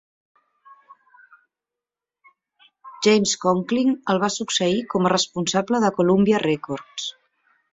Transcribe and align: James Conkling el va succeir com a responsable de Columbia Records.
James 3.07 3.35
Conkling 3.43 3.93
el 4.15 4.23
va 4.27 4.33
succeir 4.39 4.81
com 4.95 5.09
a 5.11 5.15
responsable 5.15 5.83
de 5.85 5.93
Columbia 6.01 6.45
Records. 6.47 7.11